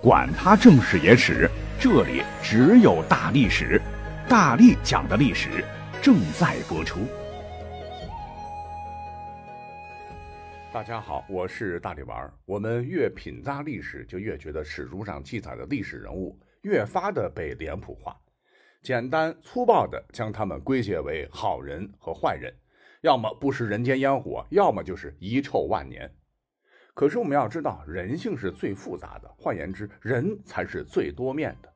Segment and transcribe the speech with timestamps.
[0.00, 3.82] 管他正史野史，这里只有大历史，
[4.28, 5.64] 大力讲的历史
[6.00, 7.00] 正在播出。
[10.72, 12.32] 大家好，我是大力丸儿。
[12.44, 18.16] 我们越品大历史，就越觉得史书上记载的历史人物越发的被脸谱化，
[18.80, 22.54] 简单粗暴的将他们归结为好人和坏人，
[23.00, 26.08] 要么不食人间烟火，要么就是遗臭万年。
[26.98, 31.72] 可是我们要知道，人性是最复杂的，换言之，人才是最多面的。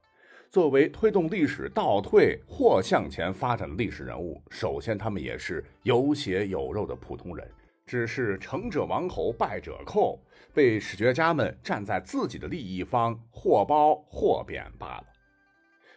[0.51, 7.49] 作为推动历史倒退或向前发展的历史人物，首先他们也是有血有肉的普通人，
[7.87, 10.19] 只是成者王侯，败者寇，
[10.53, 15.05] 被史学家们站在自己的利益方或褒或贬罢了。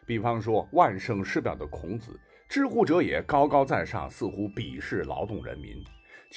[0.06, 2.12] 比方说，万圣师表的孔子，
[2.48, 5.84] 知乎者也高高在上，似乎鄙视劳动人民。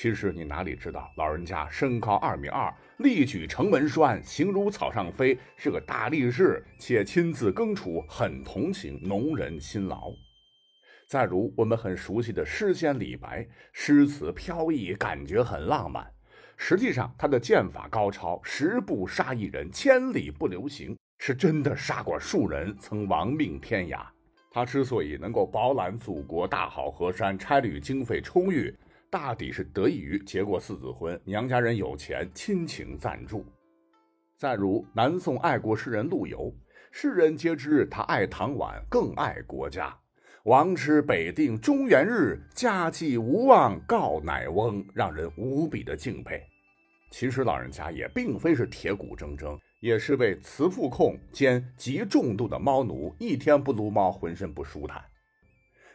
[0.01, 10.13] 其实你哪里知道，老人家身高二米二，力举城门栓，形如草上飞，是个大力士，且亲自耕锄，很同情农人辛劳。
[11.09, 16.09] 再如我们很熟悉的诗仙李白，诗词飘逸，感觉很浪漫，
[16.57, 24.07] 实际上他的剑法高超，十步杀一人，千里不留行，是真的杀过数人，曾亡命天涯。
[24.53, 28.73] 他之所以能够饱览祖国大好河山，差旅经费充裕。
[29.11, 33.47] 大抵是得益于结过四子婚，娘家人有钱，亲情赞助。
[34.37, 36.55] 再如南宋爱国诗人陆游，
[36.91, 39.97] 世人皆知他爱唐婉，更爱国家。
[40.45, 46.43] 王师北定中原日，家祭无忘告乃翁，让人无比的敬佩。
[47.11, 55.03] 其实老人家也并非是铁骨铮铮，也是位慈父控兼极重度的猫奴，一天不撸猫，浑身不舒坦。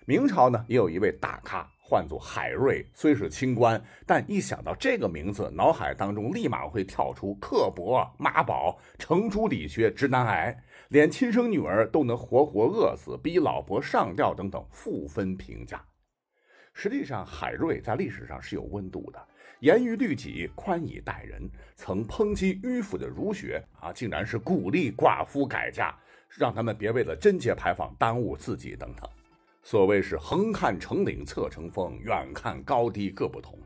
[0.05, 1.69] 明朝呢，也有一位大咖。
[1.85, 15.83] 唤作海瑞，虽是清官，但一想到这个名字，脑海当中立马会跳出刻薄、妈宝、程朱理学、直男癌，连亲生女儿都能活活饿死，逼老婆上吊等等负分评价。
[16.73, 19.21] 实际上，海瑞在历史上是有温度的，
[19.59, 25.93] 严于律己，宽以待人，曾抨击迂腐的儒学啊，竟然是鼓励寡妇改嫁，
[26.29, 29.07] 让他们别为了贞节牌坊耽误自己等等。
[29.65, 33.57] 所谓是横看成岭侧成峰，远看高低各不同。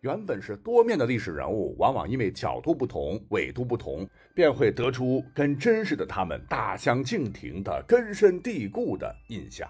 [0.00, 9.66] 原本是多面的历史人物，往往因为角度不同、纬度不同，便会得出跟真实的他们大相径庭的根深蒂固的印象。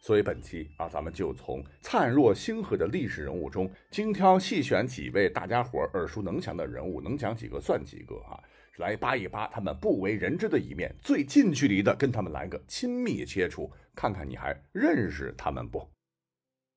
[0.00, 8.38] 所以本期啊，咱们就从灿若星河的历史人物中精挑细选几位大家伙耳熟能详的人物，能讲几个算几个啊。
[8.78, 15.86] 来扒一扒他们不为人知的一面，最近距离的跟他们来个亲密接触，看看你还认识他们不？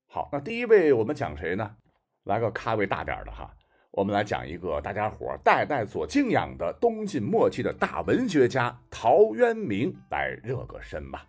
[0.08, 1.76] 好，那第一位我们讲谁呢？
[2.24, 3.50] 来个咖位大点的哈，
[3.92, 11.26] 我们来讲一个大家伙代代所敬仰的东晋末期的大文学家陶渊明，来热个身吧。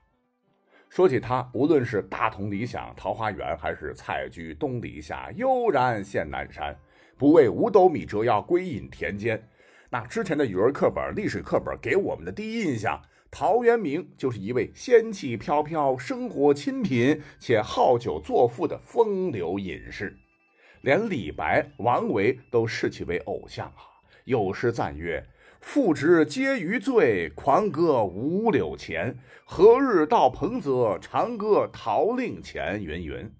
[0.89, 6.75] 说起他，无论是大同理想桃花源，还是采菊东篱下，悠然见南山，
[7.17, 9.41] 不为五斗米折腰，归隐田间。
[9.93, 12.99] 那之前的语文课本、历史课本给我们的第一印象，
[13.29, 20.17] 陶渊明就是一位仙气飘飘、生活清贫且好酒作赋的风流隐士，
[20.81, 23.85] 连李白、王维都视其为偶像啊。
[24.23, 25.23] 有诗赞曰
[25.61, 29.19] ：“赋值皆余醉，狂歌五柳前。
[29.45, 33.31] 何日到彭泽，长歌陶令前。”云云。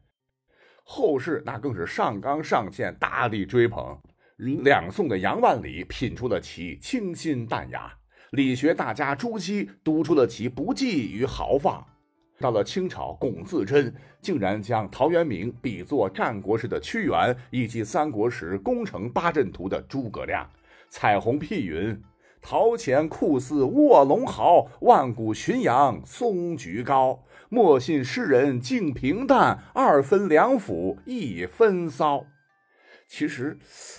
[0.84, 4.00] 后世那更是上纲上线，大力追捧。
[4.44, 7.94] 两宋的杨万里品出了其清新淡雅，
[8.32, 11.86] 理学大家朱熹读出了其不羁与豪放。
[12.40, 20.50] 到了清朝，龚自珍竟然将陶渊明比作战国时的屈原，以及三国时攻城八阵图的诸葛亮。
[20.90, 22.02] 彩虹屁云：
[22.42, 27.24] 陶潜酷似卧龙豪，万古浔阳松菊高。
[27.48, 32.26] 莫信诗人竟平淡，二分两府一分骚。
[33.16, 33.56] 其实，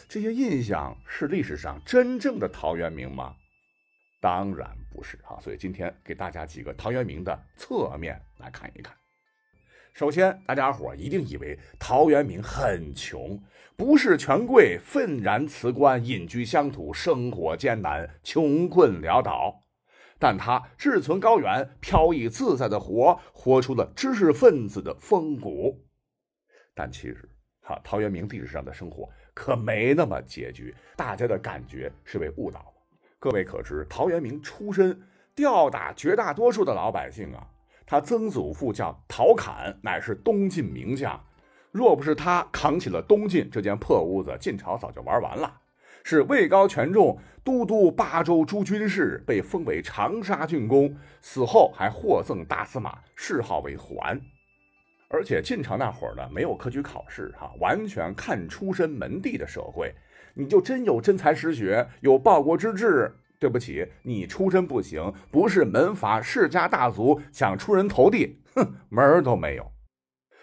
[0.09, 3.37] 这些印象是历史上真正的陶渊明吗？
[4.21, 5.39] 当然不是啊！
[5.41, 8.93] 所以今天给大家几个陶渊明的侧面来看一看。
[9.93, 13.41] 首先，大家伙一定以为陶渊明很穷，
[13.77, 19.63] 不是权贵，愤然辞官，隐居乡土，生活艰难，穷困潦倒。
[20.19, 25.87] 但他志存高远，飘逸自在的活，活出了知识分子的风骨。
[26.75, 27.29] 但其实。
[27.65, 32.67] 哈，陶渊明历史上的生活可没那么拮据，大家的感觉是被误导了。
[33.19, 34.97] 各位可知，陶渊明出身
[35.35, 37.45] 吊打绝大多数的老百姓啊！
[37.87, 41.19] 他曾祖父叫陶侃，乃是东晋名将。
[41.73, 45.61] 若不是他扛起了东晋这间破屋子，晋朝早就玩完了。
[46.05, 50.95] 是位高权重，都督八州诸军事，被封为长沙郡公。
[51.23, 54.21] 死后还获赠大司马，谥号为桓。
[55.15, 59.95] 而且晋朝那会儿呢，没有科举考试，哈，完全看出身门第的社会。
[60.35, 69.71] 你就真有真才实学，有报国之志，对不起，你出身不行，不是门阀世家大族，想出人头地，哼，门儿都没有。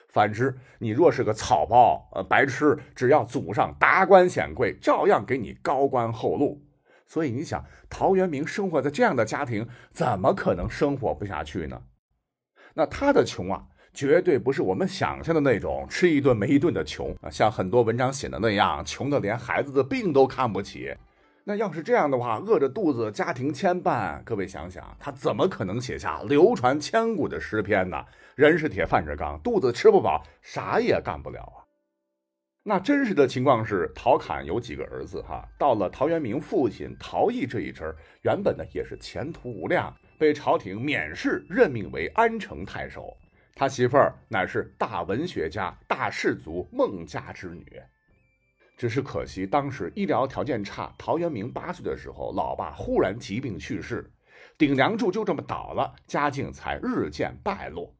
[0.08, 6.66] 反之，你若是个草包，呃，白痴，只要祖上达官显贵，照样给你高官厚禄。
[7.06, 11.82] 所以你想，陶渊明生活在这样的家庭，怎么可能生活不下去呢？
[12.74, 20.96] 那他的穷啊，绝对不是我们想象的那种吃一顿没一顿的穷啊，像很多文章写的那样，穷的连孩子的病都看不起。
[21.44, 27.98] 那要是这样的话，饿着肚子，家庭牵绊，各位想想，他怎么可能写下流传千古的诗篇呢？
[28.36, 31.66] 人是铁，饭是钢，肚子吃不饱，啥也干不了啊。
[32.64, 43.18] 那真实的情况是，陶侃有几个儿子哈，到了陶渊明父亲陶毅这一支，原本呢也是前途无量，被朝廷免试任命为安城太守。
[43.53, 47.81] 他媳妇儿乃是大文学家、大士族孟家之女。
[48.77, 54.12] 只是可惜，当时医疗条件差，陶渊明八岁的时候，老爸忽然疾病去世，
[54.57, 57.94] 顶梁柱就这么倒了，家境才日渐败落。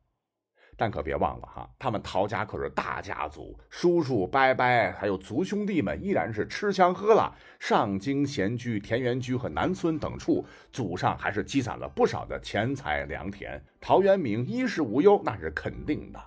[0.82, 4.66] 但可别忘了哈，他们陶家可是大家族，叔叔伯伯
[4.98, 7.32] 还有族兄弟们依然是吃香喝辣。
[7.60, 13.64] 上京闲居田园居和南村等处，祖上还是积攒了不少的钱财良田。
[13.80, 16.20] 陶渊明衣食无忧，那是肯定的。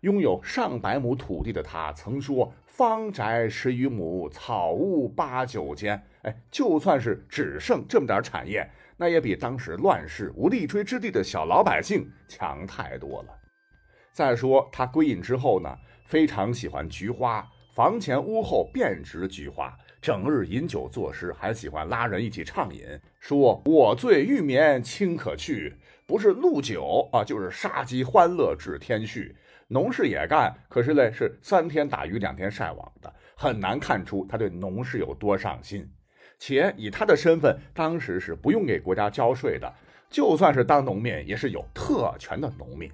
[0.00, 13.45] 拥有上百亩土地的他，曾说：“方宅十余亩，草屋八九间。”哎，就算是只剩这么点产业，那也比当时乱世无立锥之地的小老百姓强太多了。
[14.16, 15.76] 再说他归隐之后呢，
[16.06, 22.82] 非常喜欢菊花，房前屋后遍植菊花，整日饮酒作诗，还喜欢拉人一起畅饮，
[23.20, 25.76] 说：“我醉欲眠卿可去。”
[26.08, 29.36] 不是露酒啊，就是杀鸡欢乐至天绪。
[29.68, 35.86] 农事也干，可是嘞是三天打鱼两天晒网的，很难看出他对农事有多上心。
[36.38, 39.70] 且以他的身份，当时是不用给国家交税的，
[40.08, 42.90] 就算是当农民，也是有特权的农民。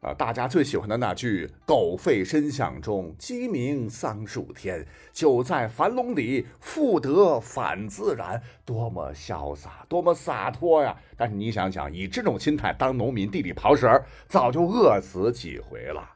[0.00, 4.86] 啊，大家最喜欢的那句“狗吠深巷中，鸡鸣桑树天。
[5.12, 10.96] 酒在樊笼里，复得返自然。”多么潇洒，多么洒脱呀！
[11.16, 16.08] 但是你想想，以这种心态当农民，地里刨食儿，早就饿死几回了。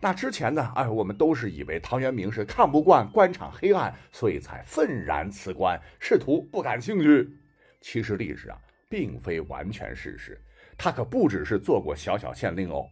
[0.00, 0.72] 那之前呢？
[0.74, 7.28] 哎，我们都是以为陶渊明是看不惯官场黑暗，所以才愤然辞官，仕途不感兴趣。
[7.82, 8.58] 其实历史啊，
[8.88, 10.40] 并非完全事实。
[10.76, 12.86] 他可不只是做过小小县令哦，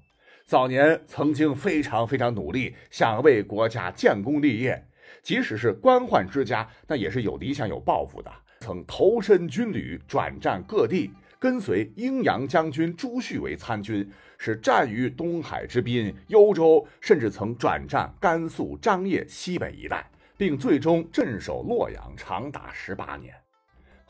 [0.44, 4.86] 早年曾经非常非常努力，想为国家建功立业。
[5.22, 8.30] 即使是官宦之家，那也是有理想有抱负的。
[8.60, 23.34] 曾投身军旅，转战各地，跟随阴阳将军朱旭为参军，是战于东海之滨、幽州，甚至曾转战甘肃张掖西北一带，并最终镇守洛阳，长达十八年。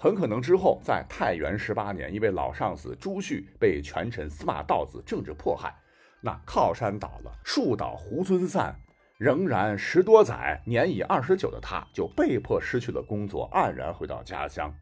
[0.03, 5.77] 很可能之后，在太元十八年，一位老上司朱旭被权臣司马道子政治迫害，
[6.23, 8.75] 那靠山倒了，树倒猢狲散，
[9.19, 14.75] 仍然十多载，年已二十九的他，就被迫失去了工作，黯然回到家乡。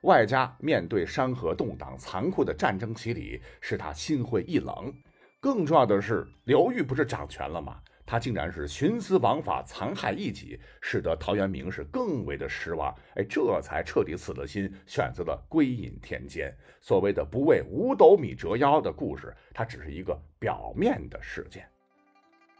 [0.00, 4.92] 外加面对山河动荡、残酷的战争洗礼，使他心灰意冷。
[5.38, 7.76] 更重要的是，刘裕不是掌权了吗？
[8.06, 12.94] 他竟然是徇私枉法、残害异己，使得陶渊明是更为的失望。
[13.16, 16.56] 哎，这才彻底死了心，选择了归隐田间。
[16.80, 21.68] 所谓的“不为五斗米折腰”的故事，它只是一个表面的事件。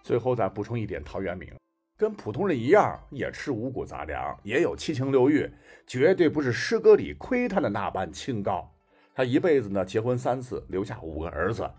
[0.02, 1.54] 最后再补充一点，陶渊明
[1.96, 5.48] 跟普通人一样，也吃五谷杂粮，也有七情六欲，
[5.86, 8.72] 绝对不是诗歌里窥探的那般清高。
[9.14, 11.70] 他一辈子呢，结婚三次，留下五个儿子。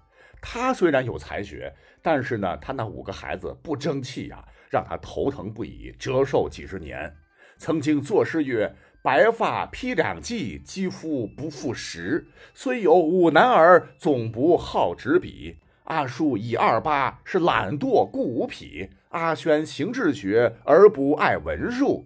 [0.41, 7.15] 他虽然有才学，但是呢，他那五个孩子不争气呀，让他头疼不已，折寿几十年。
[7.58, 12.27] 曾经作诗曰：“白发披两髻，肌肤不复时。
[12.53, 15.58] 虽有五男儿，总不好执笔。
[15.86, 18.89] 阿叔已二八，是懒惰故无匹。
[19.10, 22.06] 阿轩行志学，而不爱文术。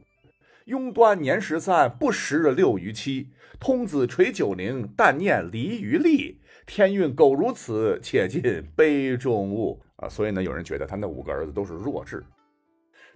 [0.68, 3.28] 庸端年十三，不识六余七。
[3.60, 8.42] 通子垂九龄，但念离于利。”天运苟如此，且尽
[8.76, 10.08] 杯中物啊！
[10.08, 12.24] 所以呢，有人觉得他那五个儿子都是弱智。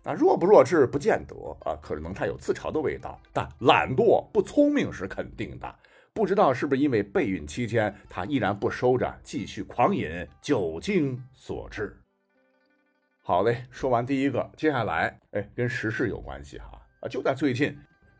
[0.03, 3.19] 那弱不弱智不见得啊，可能他有自嘲的味道。
[3.33, 5.75] 但懒惰不聪明是肯定的。
[6.13, 11.97] 不知道是不是因为备孕期间他依然不收着，继续狂饮酒精所致。
[13.23, 16.81] 好嘞，说完第一个，接下来哎，跟时事有关系哈。
[17.01, 17.75] 啊，就在最近，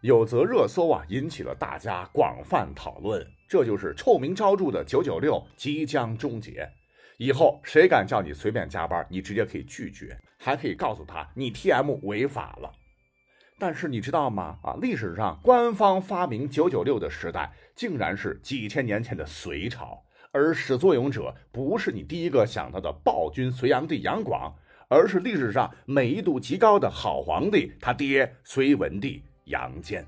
[0.06, 3.26] 有则热搜啊，引起了大家广泛讨论。
[3.50, 6.70] 这就是臭名昭著的九九六即将终结，
[7.18, 12.72] 以后谁敢叫你随便加班，你直接可以拒绝，还可以告诉他你 T M 违法了。
[13.58, 14.60] 但是你知道吗？
[14.62, 24.54] 啊，历史上官方发明九九六的时代，竟然是几千年前的隋朝，而始作俑者不是你第一个想到的暴君隋炀帝杨广，
[24.88, 30.06] 而是历史上美誉度极高的好皇帝他爹隋文帝杨坚。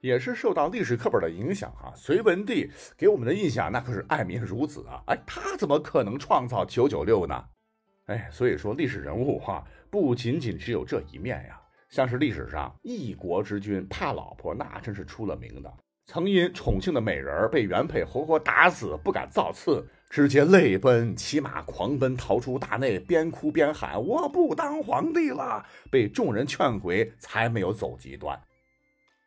[0.00, 7.44] 也是受到历史课本的影响啊，隋文帝给我们的印象那可是爱民如子啊，哎，他怎么可能创造九九六呢？
[8.06, 11.60] 哎，所以说历史人物哈，不仅仅只有这一面呀。
[11.88, 15.72] 像是历史上一国之君怕老婆，那真是出了名的，
[16.06, 28.38] 曾因宠幸的美人被原配活活打死，不敢造次，直接泪奔，骑马狂奔，逃出大内，边哭边喊：“我不当皇帝了！”被众人劝回，才没有走极端。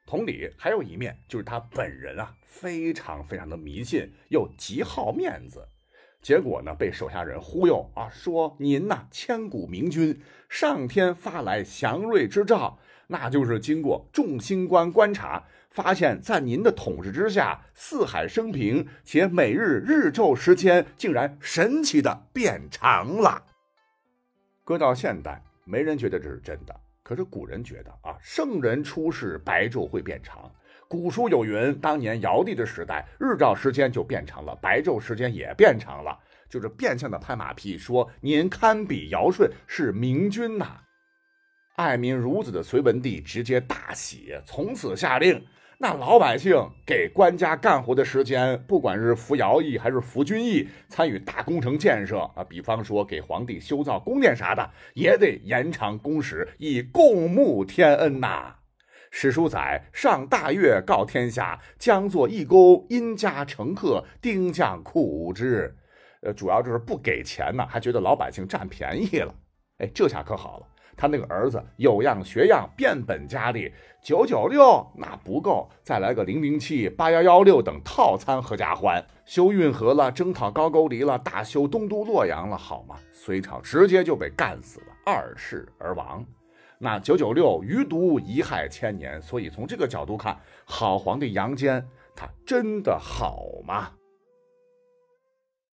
[0.05, 5.67] 同理，还有一面就是他本人啊，非常非常的迷信，又极好面子。
[6.21, 12.77] 结果呢，被手下人忽悠啊，说您呐千古明君，上天发来祥瑞之兆，
[13.07, 23.44] 那就是经过众星官观察，发现，在您的统治之下，四海升平，且每日日昼时间竟然神奇的变长了。
[24.63, 26.74] 搁到现代，没人觉得这是真的。
[27.03, 30.50] 可是古人觉得啊，圣人出世，白昼会变长。
[30.88, 36.17] 古书有云，当年尧帝的时代，日照时间就变长了，白昼时间也变长了，
[36.48, 40.79] 就是变相的拍马屁，说您堪比尧舜，是明君呐。
[41.75, 45.46] 爱民如子的隋文帝直接大喜，从此下令。
[45.77, 58.55] 那老百姓给官家干活的时间，不管是服徭役还是服军役，参与大工程建设啊，比方说给皇帝修造宫殿啥的，也得延长工时，以共沐天恩呐。
[59.12, 65.75] 史书载：上大悦，告天下，将作一钩，因家乘客，丁将苦之。
[66.22, 69.36] 呃，主要就是不给钱呢，还觉得老百姓占便宜了。
[69.79, 70.67] 哎，这下可好了。
[70.97, 73.71] 他那个儿子有样学样，变本加厉，
[74.01, 82.95] 九九六那不够，再来个零零七、八幺幺六等套餐合家欢，修运河了，征讨高句丽了，大修东都洛阳了，好吗？
[83.11, 86.25] 隋朝直接就被干死了，二世而亡。
[86.77, 91.85] 那九九六余毒贻害千年，所以从这个角度看，好皇帝杨坚
[92.15, 93.91] 他真的好吗？